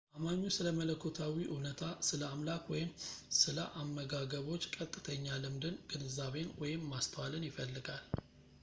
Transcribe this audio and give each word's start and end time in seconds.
አማኙ 0.17 0.43
ስለ 0.55 0.67
መለኮታዊ 0.77 1.35
እውነታ 1.53 1.81
/ 1.97 2.07
ስለ 2.07 2.21
አምላክ 2.35 2.63
ወይም 2.73 2.89
ስለ 3.41 3.57
አመጋገቦች 3.81 4.65
ቀጥተኛ 4.75 5.25
ልምድን፣ 5.45 5.75
ግንዛቤን 5.93 6.49
ወይም 6.63 6.83
ማስተዋልን 6.93 7.47
ይፈልጋል 7.51 8.05